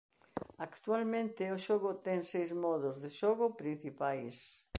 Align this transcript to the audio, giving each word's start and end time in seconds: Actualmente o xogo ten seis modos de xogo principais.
Actualmente 0.67 1.43
o 1.55 1.57
xogo 1.65 1.91
ten 2.05 2.19
seis 2.31 2.51
modos 2.63 2.95
de 3.03 3.09
xogo 3.19 3.45
principais. 3.61 4.35